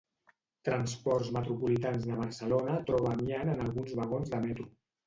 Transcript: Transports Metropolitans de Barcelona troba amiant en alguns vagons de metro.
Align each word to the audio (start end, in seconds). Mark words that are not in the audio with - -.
Transports 0.69 1.29
Metropolitans 1.35 2.09
de 2.09 2.19
Barcelona 2.23 2.81
troba 2.89 3.13
amiant 3.17 3.55
en 3.57 3.65
alguns 3.69 3.97
vagons 4.03 4.35
de 4.37 4.47
metro. 4.51 4.73